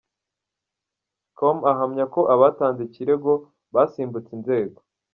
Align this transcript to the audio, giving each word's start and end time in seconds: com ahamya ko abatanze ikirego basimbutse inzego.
com 1.37 1.57
ahamya 1.71 2.05
ko 2.13 2.21
abatanze 2.33 2.81
ikirego 2.87 3.31
basimbutse 3.73 4.31
inzego. 4.37 4.79